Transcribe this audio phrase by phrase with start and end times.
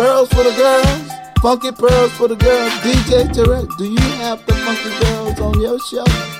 [0.00, 1.10] Pearls for the girls.
[1.42, 2.72] Funky pearls for the girls.
[2.80, 6.39] DJ Tarek, do you have the funky girls on your show?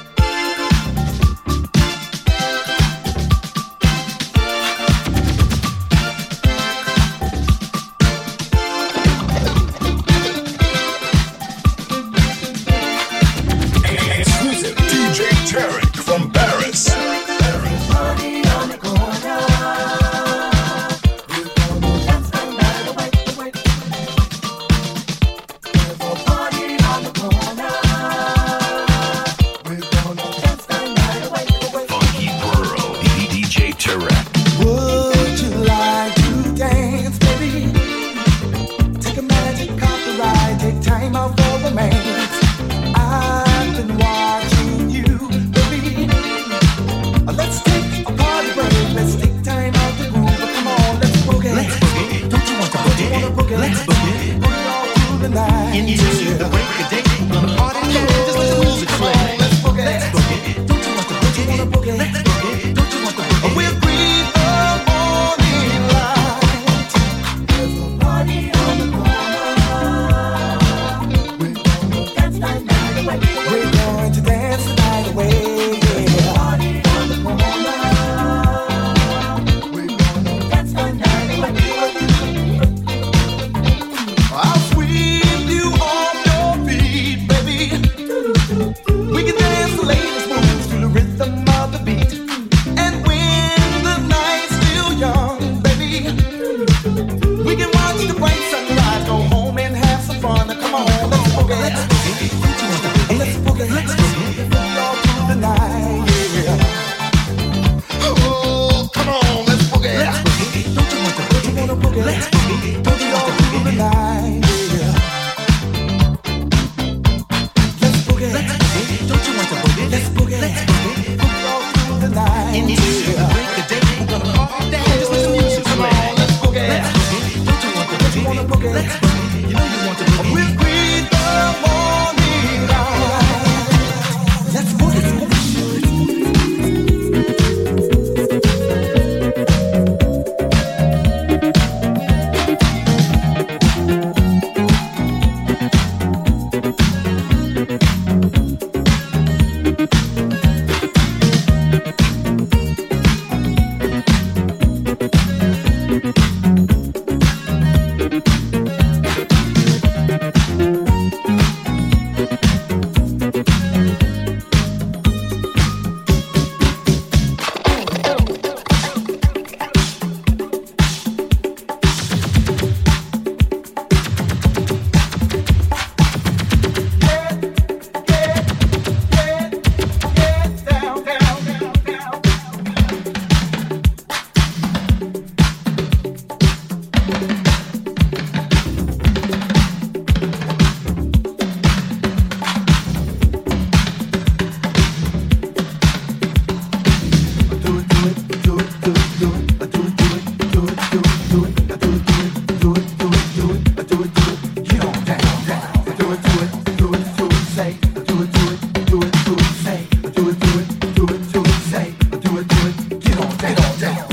[213.40, 214.09] 这个，这个。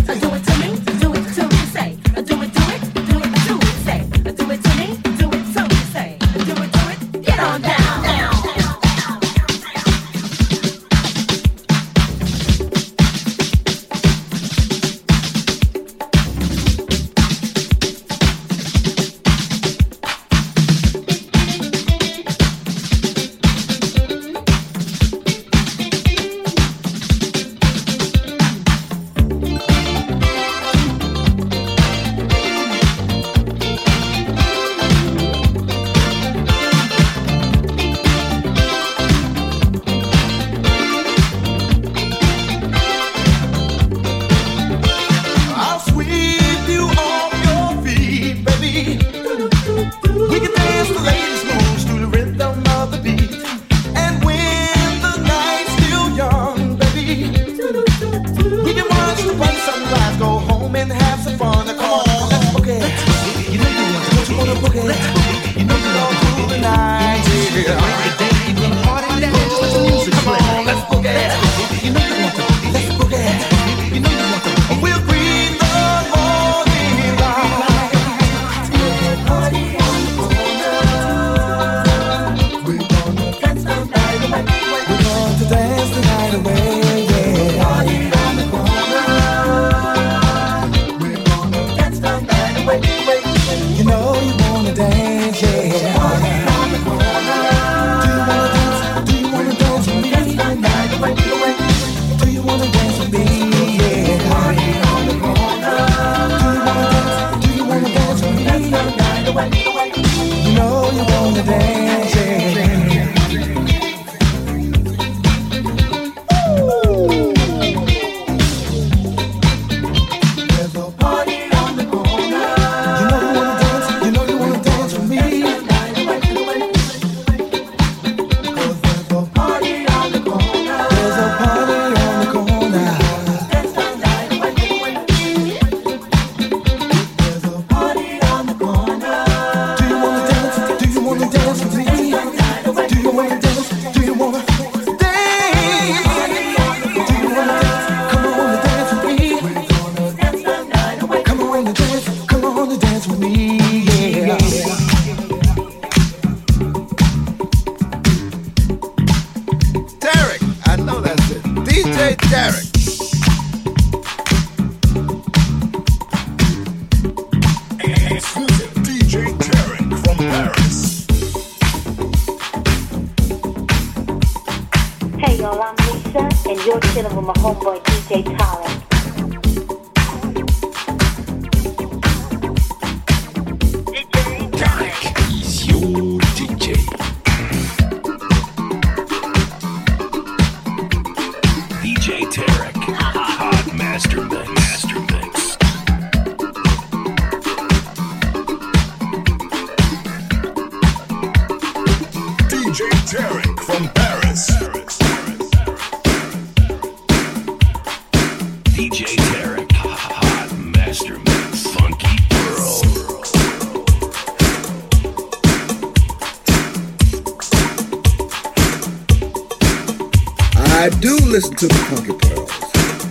[222.08, 222.52] Funky Pearls.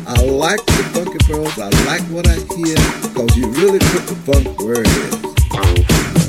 [0.06, 1.58] I like the Funky Pearls.
[1.58, 6.26] I like what I hear because you really put the funk where it is.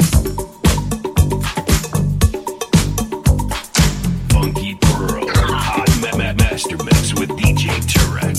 [4.30, 5.28] Funky Pearl.
[5.30, 8.38] Hot ma- ma- Master Mix with DJ Tarek.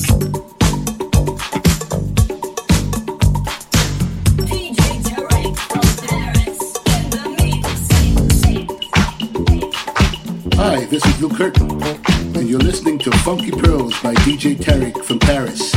[4.36, 6.60] DJ Tarek from Paris
[6.96, 7.68] in the mix.
[10.56, 11.68] Hi, this is Luke Curtin,
[13.28, 15.70] Funky Pearls by DJ Tarek from Paris.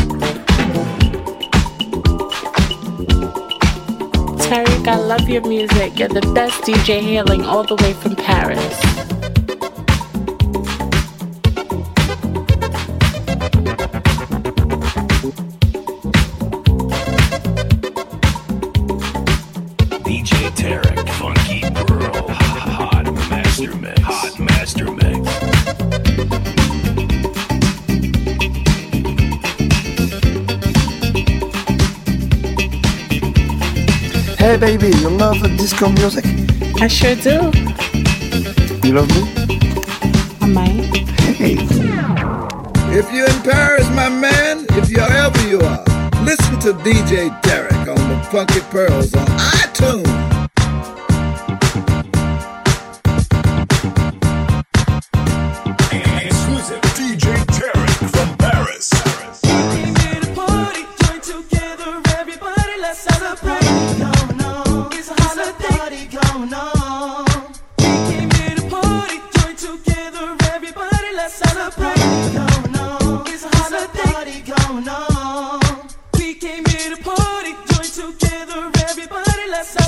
[4.47, 5.99] Tarek, I love your music.
[5.99, 9.10] You're the best DJ hailing all the way from Paris.
[34.61, 36.23] Baby, you love disco music?
[36.79, 37.51] I sure do.
[38.87, 39.23] You love me?
[40.39, 41.09] I might.
[41.35, 41.55] Hey,
[42.95, 45.83] If you're in Paris, my man, if you're ever you are,
[46.23, 50.30] listen to DJ Derek on the Funky Pearls on iTunes.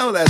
[0.00, 0.29] Know that's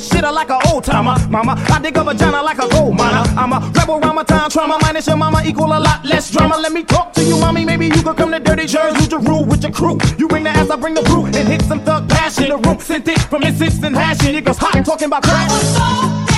[0.00, 1.16] I'm I hit a shitter like an old timer.
[1.28, 3.28] Mama, I dig a vagina like a gold miner.
[3.36, 4.78] I'm a rebel my time trauma.
[4.80, 6.56] Minus your mama equal a lot less drama.
[6.56, 7.64] Let me talk to you, mommy.
[7.64, 8.94] Maybe you could come to Dirty Jerz.
[8.94, 9.98] Use your rule with your crew.
[10.18, 11.26] You bring the ass, I bring the brew.
[11.26, 12.48] And hit some thug passion.
[12.48, 14.34] The room sent it from insistent hashing.
[14.34, 16.29] Niggas hot talking about crack.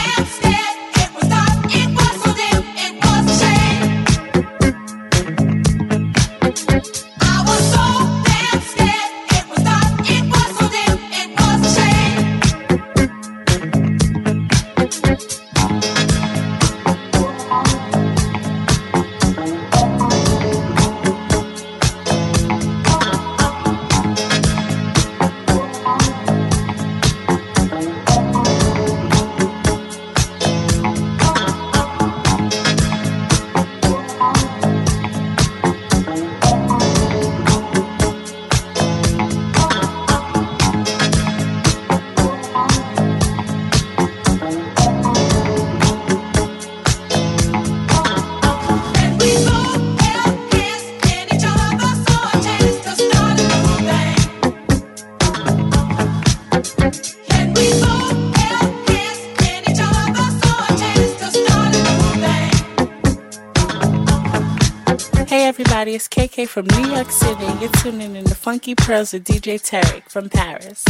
[66.46, 67.44] From New York City.
[67.60, 70.84] You're tuning in to Funky Pearls with DJ Tarek from Paris.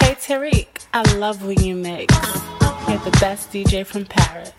[0.00, 2.14] Hey Tarek, I love when you mix.
[2.88, 4.52] You're the best DJ from Paris.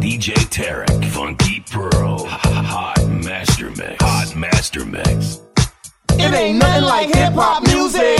[0.00, 5.40] DJ Tarek, Funky Pearl, Hot Master Mix, Hot Master Mix.
[6.28, 8.17] It ain't nothing like hip hop music.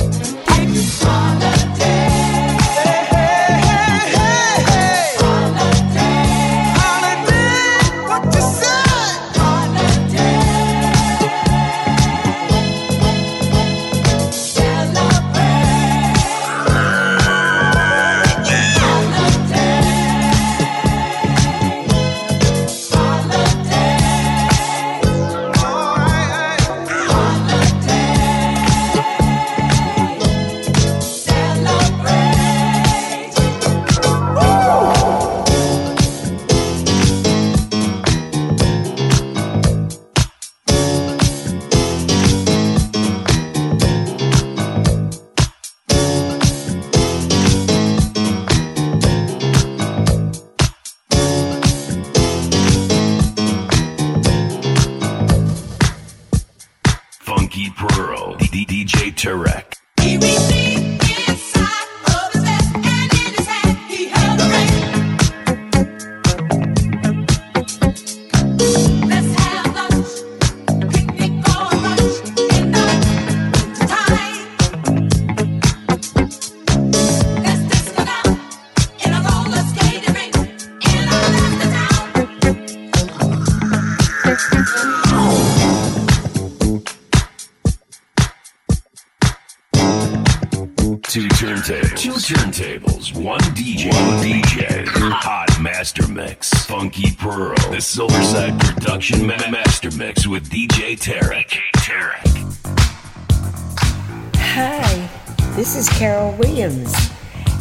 [104.60, 105.08] Hi,
[105.54, 106.92] this is Carol Williams,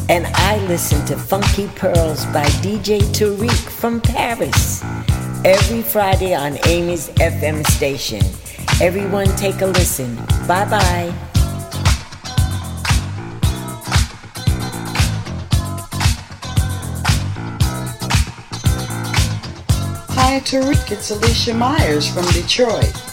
[0.09, 4.83] and I listen to Funky Pearls by DJ Tarek from Paris
[5.45, 8.23] every Friday on Amy's FM station.
[8.81, 10.15] Everyone take a listen.
[10.47, 11.13] Bye bye.
[20.17, 20.91] Hi, Tarek.
[20.91, 23.06] It's Alicia Myers from Detroit.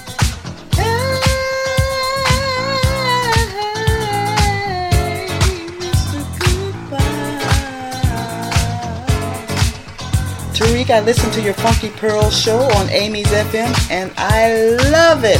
[10.84, 15.38] Tarek, I listen to your Funky Pearl show on Amy's FM and I love it.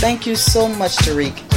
[0.00, 1.51] Thank you so much, Tarek.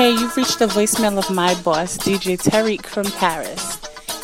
[0.00, 3.78] Hey, you've reached the voicemail of my boss, DJ Tarek from Paris.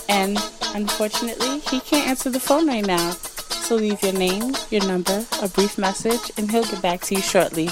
[0.09, 0.39] And
[0.75, 3.11] unfortunately, he can't answer the phone right now.
[3.11, 7.21] So leave your name, your number, a brief message, and he'll get back to you
[7.21, 7.69] shortly.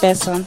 [0.00, 0.46] Best on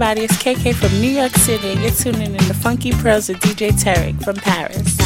[0.00, 0.26] everybody.
[0.26, 3.70] It's KK from New York City, and you're tuning in to Funky Pearls with DJ
[3.72, 4.96] Tarek from Paris.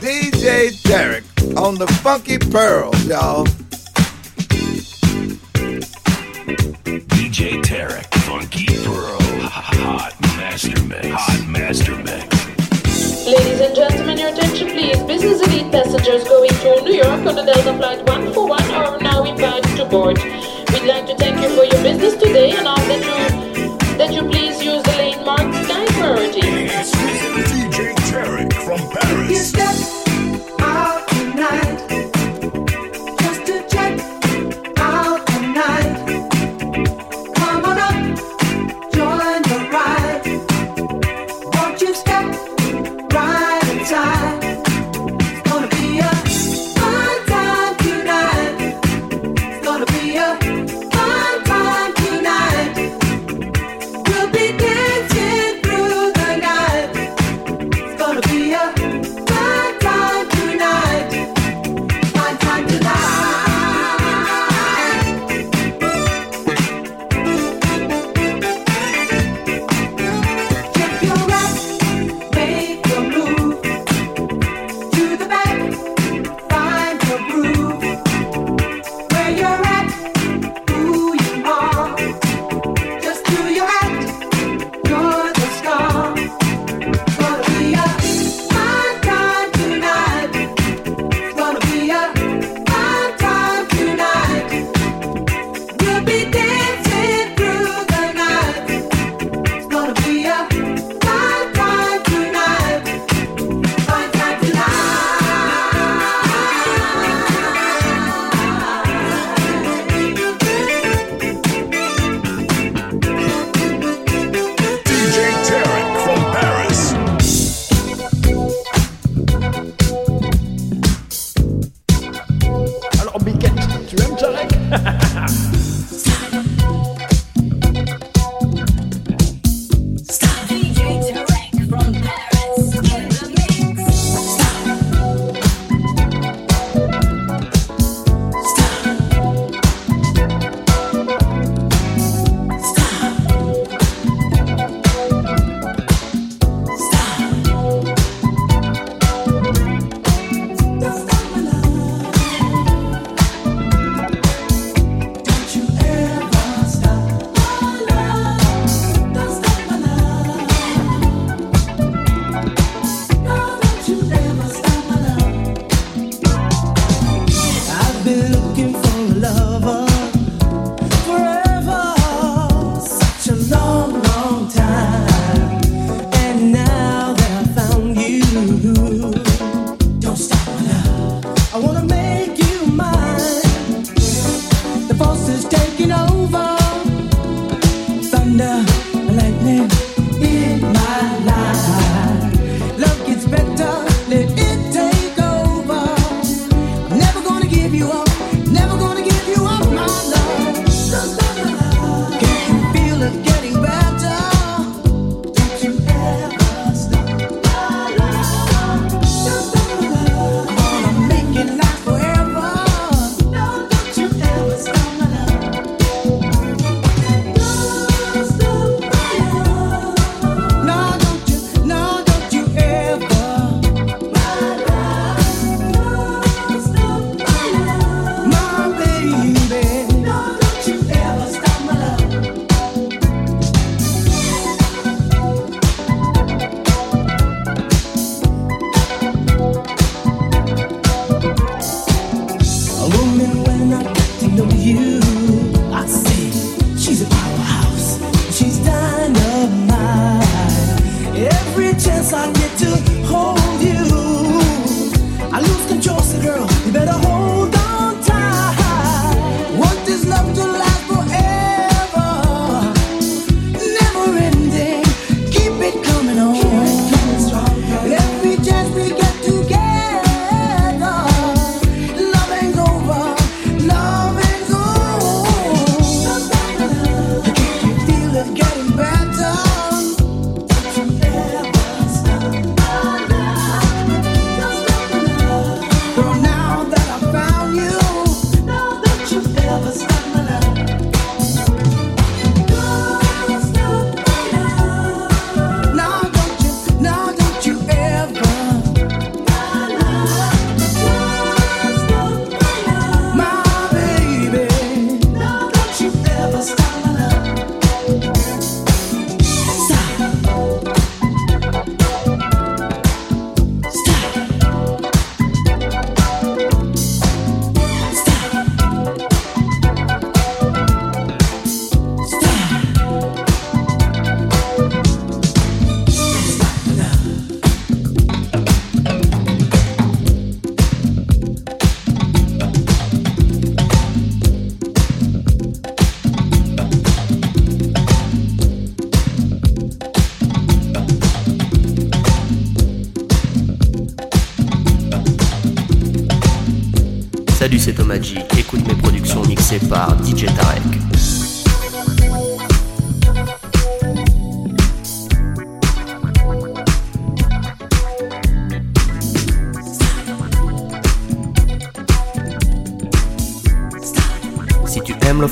[0.00, 1.22] DJ Derek
[1.56, 3.46] on the Funky Pearls, y'all.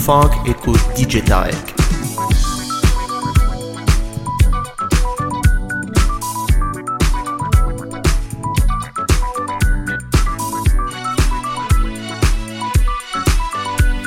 [0.02, 1.54] Funk écoute DJ Tarek.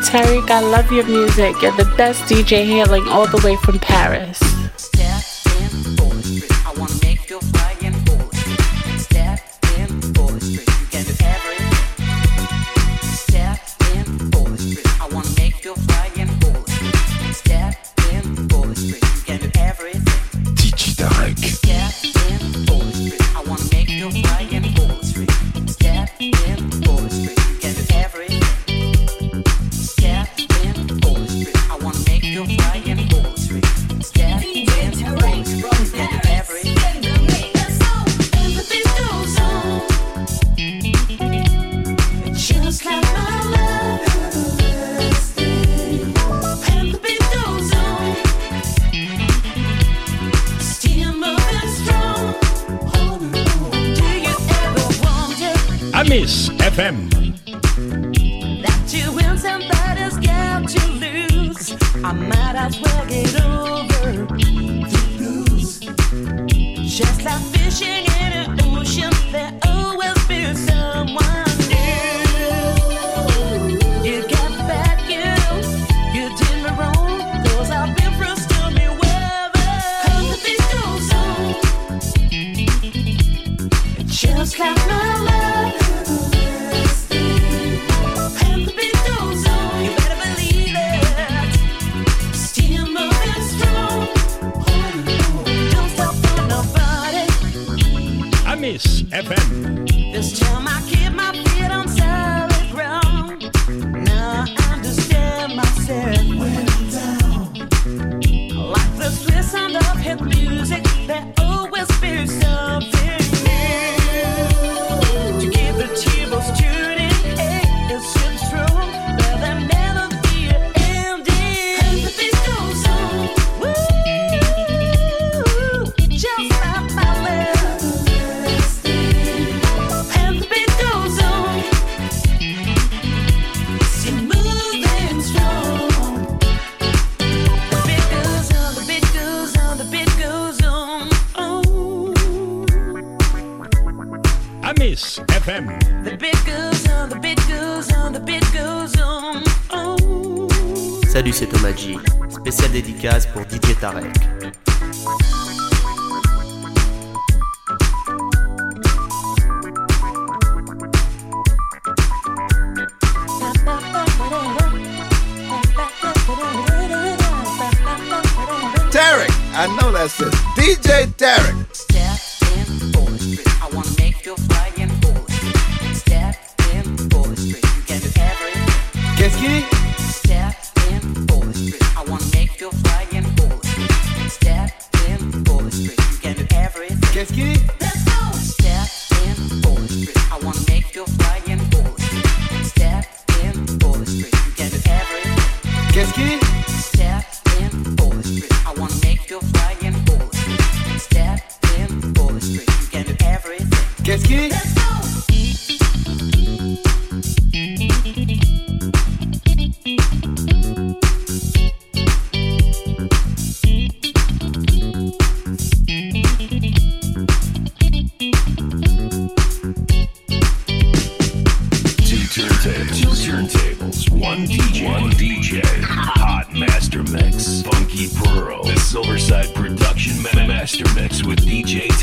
[0.04, 1.62] Tarek, I love your music.
[1.62, 4.55] You're the best DJ hailing all the way from Paris.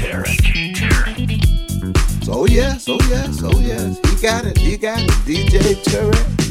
[0.02, 0.40] Tarrant.
[2.24, 6.41] So yes, oh yes, oh yes, he got it, he got it, DJ Turret.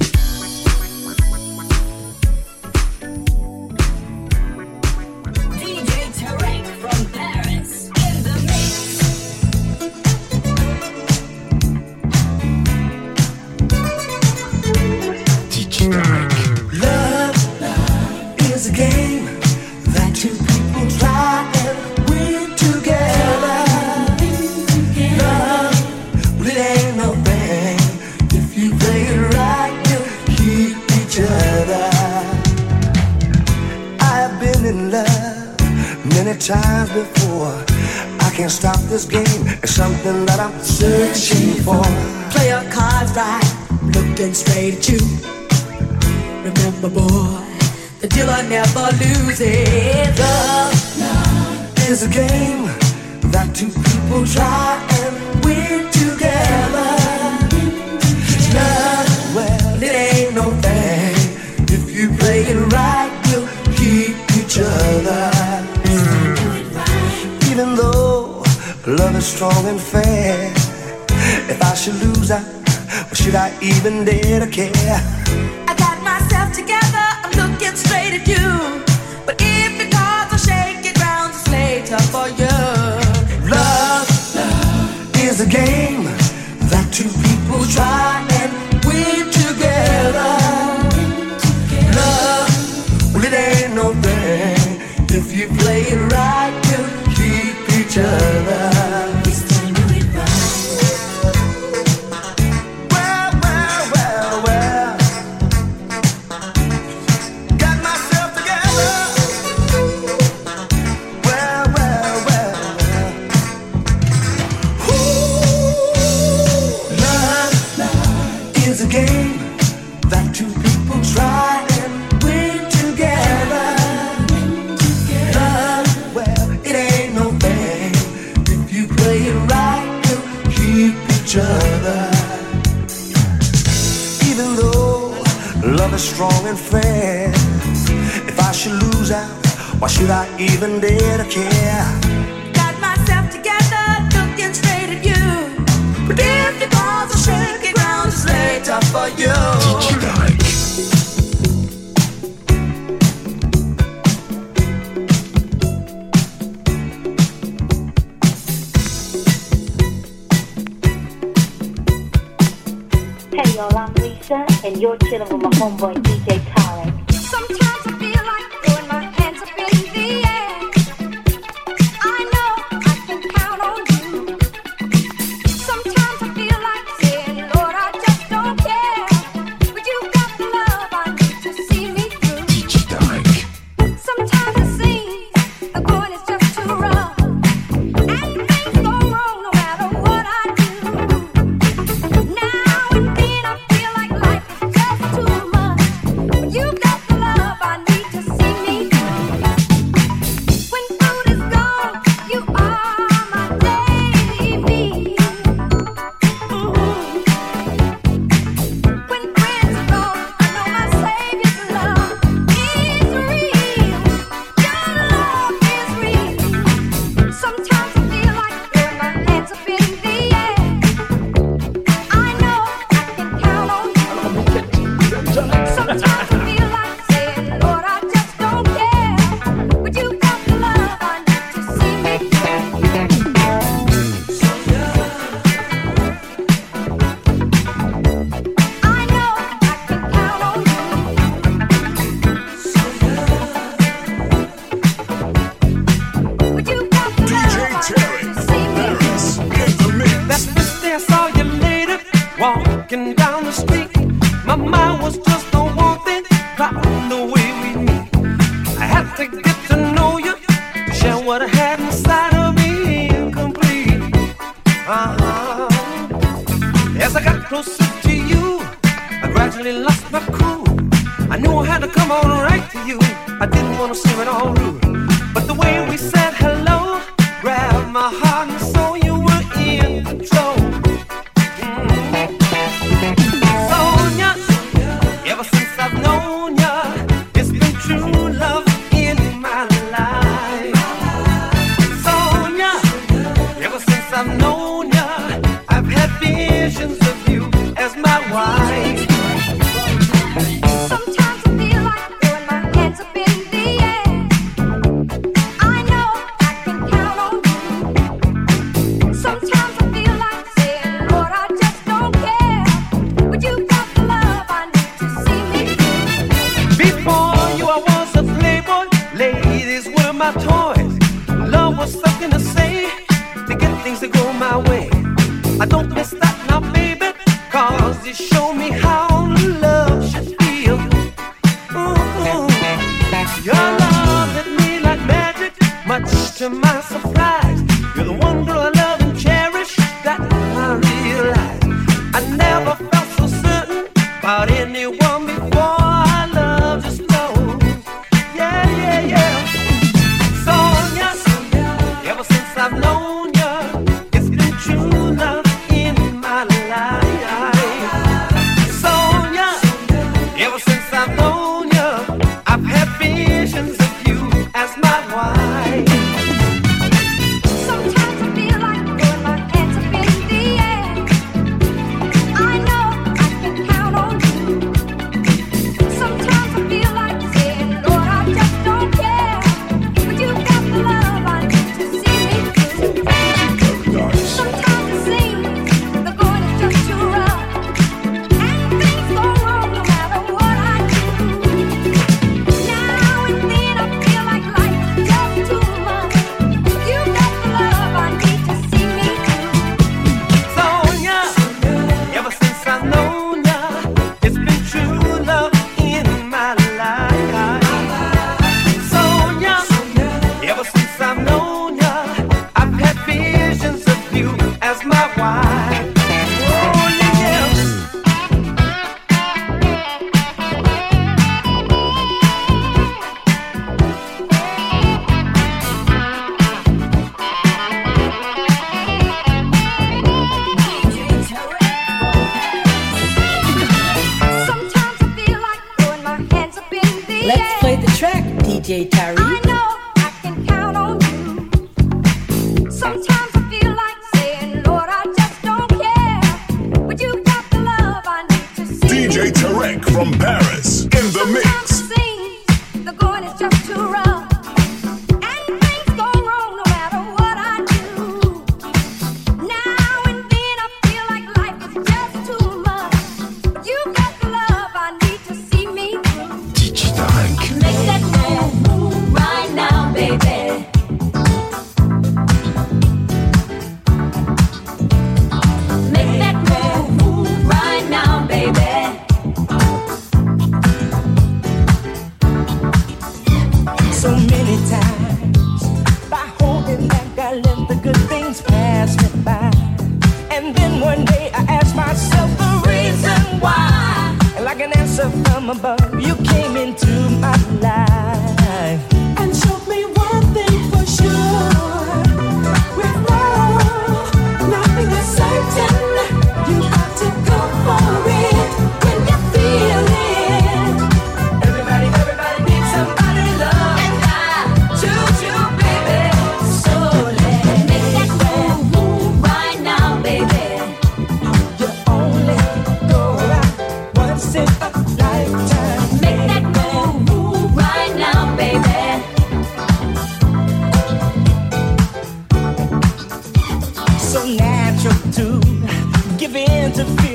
[438.72, 439.31] DJ Tyree.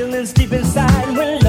[0.07, 1.17] Feelings deep inside.
[1.17, 1.46] When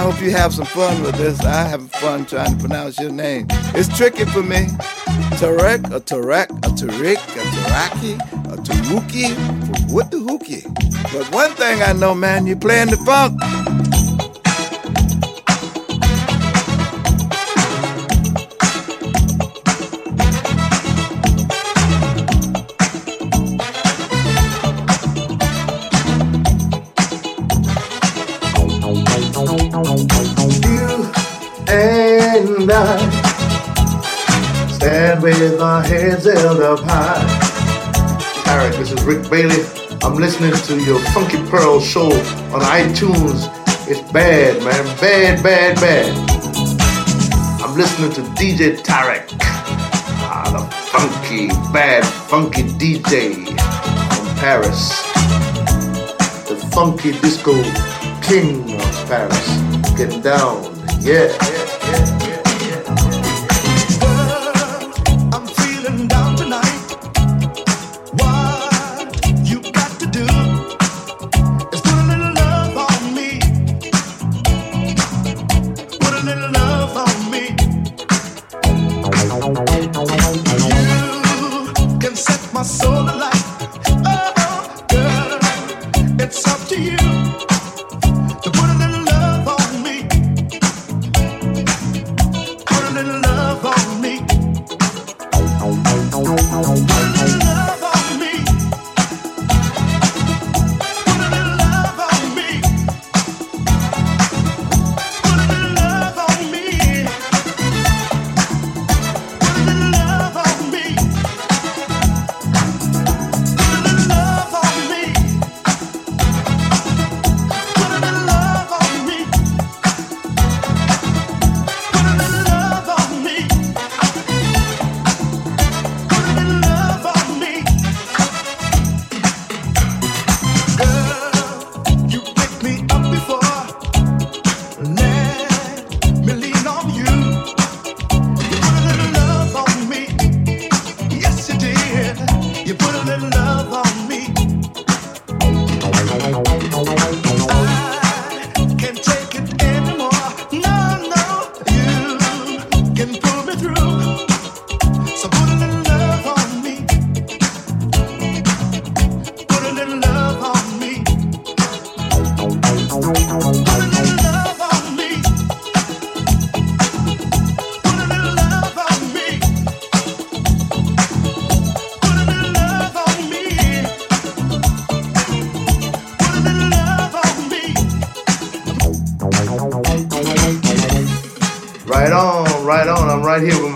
[0.00, 1.38] I hope you have some fun with this.
[1.44, 3.46] I having fun trying to pronounce your name.
[3.74, 4.64] It's tricky for me.
[5.36, 8.14] Tarek, a Tarek, a Tariq, a Taraki,
[8.50, 10.64] a Taruki, what the hookie?
[11.12, 13.38] But one thing I know, man, you're playing the funk.
[32.72, 33.12] And
[34.72, 37.24] stand with our heads held up high.
[38.44, 39.64] Tarek, this is Rick Bailey.
[40.02, 42.12] I'm listening to your Funky Pearl show
[42.52, 43.48] on iTunes.
[43.88, 44.84] It's bad, man.
[45.00, 46.30] Bad, bad, bad.
[47.60, 49.28] I'm listening to DJ Tarek.
[50.22, 53.46] Ah, the funky, bad, funky DJ
[54.14, 54.90] from Paris.
[56.48, 57.54] The funky disco
[58.22, 59.48] king of Paris.
[59.96, 60.76] Getting down.
[61.00, 61.59] Yeah.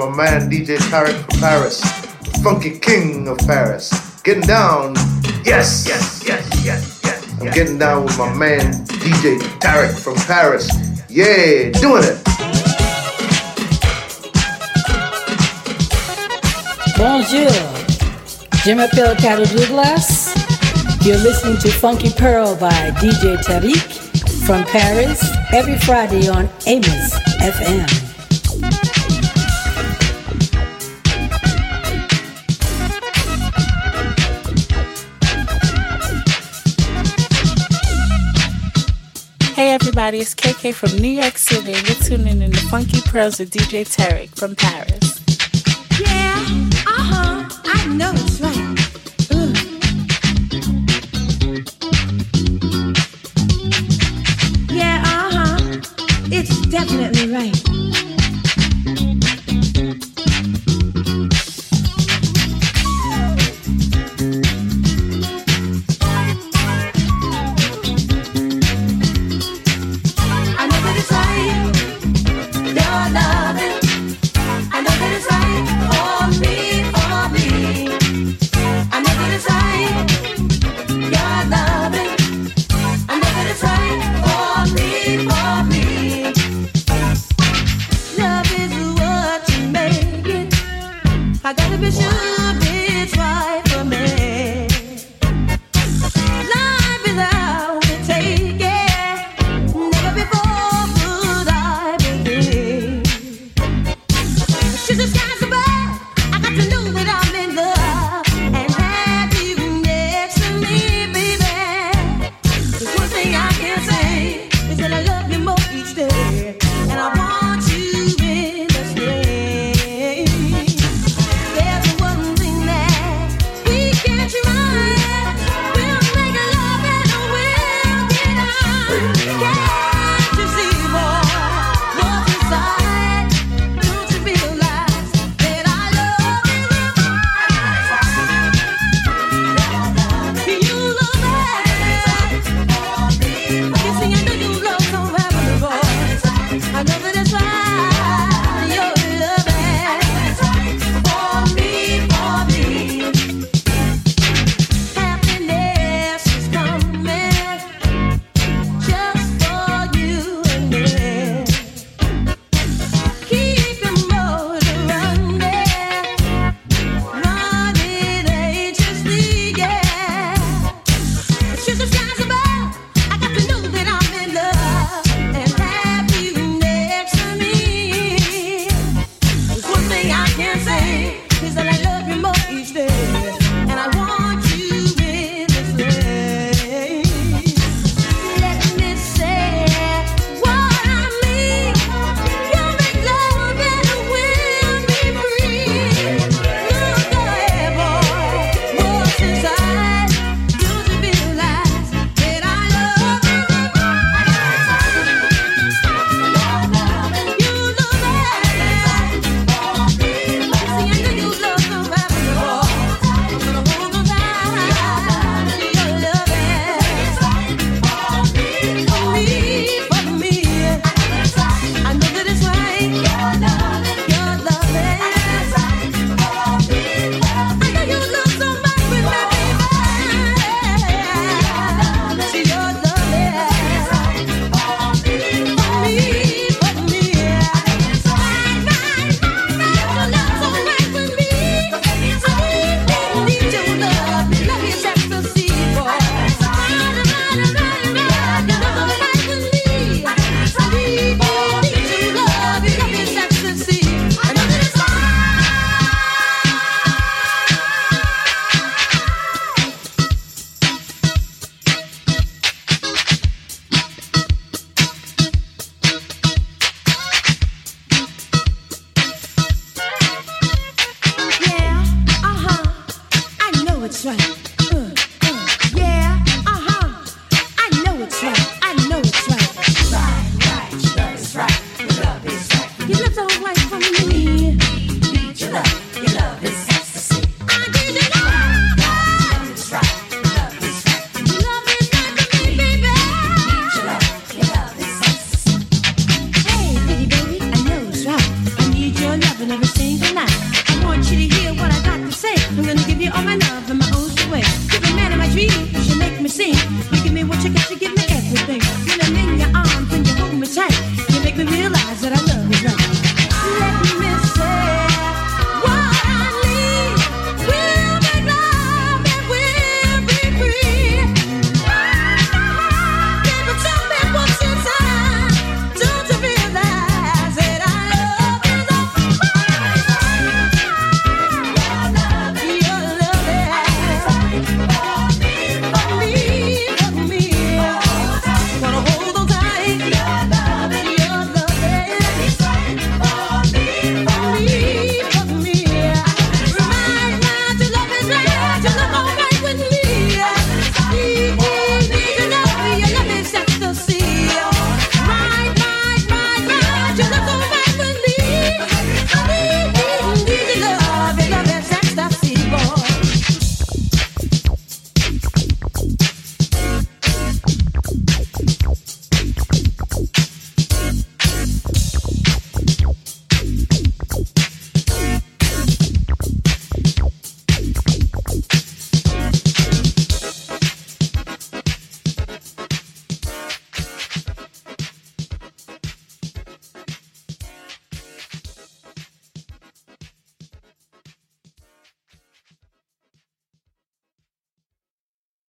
[0.04, 3.88] My man DJ Tarek from Paris, the funky king of Paris.
[4.22, 4.94] Getting down.
[5.46, 7.40] Yes, yes, yes, yes, yes.
[7.40, 10.68] I'm getting down with my man DJ Tarek from Paris.
[11.08, 12.20] Yeah, doing it.
[16.98, 17.48] Bonjour.
[18.62, 20.34] Je m'appelle Carol Douglas.
[21.00, 25.24] You're listening to Funky Pearl by DJ Tarek from Paris
[25.54, 28.03] every Friday on Amos FM.
[40.04, 43.50] Everybody, it's KK from New York City, and you're tuning in to Funky Pearls with
[43.50, 45.22] DJ Tarek from Paris.
[45.98, 46.34] Yeah,
[46.86, 47.48] uh huh.
[47.64, 48.12] I know